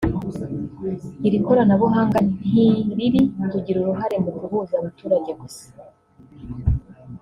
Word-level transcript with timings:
Iri 1.27 1.37
koranabuhanga 1.45 2.17
ntiriri 2.37 3.21
kugira 3.51 3.77
uruhare 3.79 4.15
mu 4.23 4.31
guhuza 4.39 4.73
abaturage 4.77 5.31
gusa 5.41 5.65